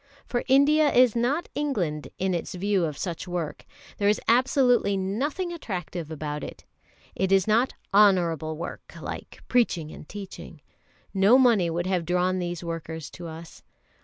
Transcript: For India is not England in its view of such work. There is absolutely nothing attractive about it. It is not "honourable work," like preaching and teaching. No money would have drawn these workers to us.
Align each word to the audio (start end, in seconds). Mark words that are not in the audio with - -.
For 0.25 0.43
India 0.47 0.91
is 0.91 1.15
not 1.15 1.47
England 1.53 2.07
in 2.17 2.33
its 2.33 2.55
view 2.55 2.85
of 2.85 2.97
such 2.97 3.27
work. 3.27 3.65
There 3.99 4.09
is 4.09 4.19
absolutely 4.27 4.97
nothing 4.97 5.53
attractive 5.53 6.09
about 6.09 6.43
it. 6.43 6.65
It 7.13 7.31
is 7.31 7.45
not 7.47 7.75
"honourable 7.93 8.57
work," 8.57 8.95
like 8.99 9.43
preaching 9.47 9.91
and 9.91 10.09
teaching. 10.09 10.61
No 11.13 11.37
money 11.37 11.69
would 11.69 11.85
have 11.85 12.05
drawn 12.07 12.39
these 12.39 12.63
workers 12.63 13.11
to 13.11 13.27
us. 13.27 13.61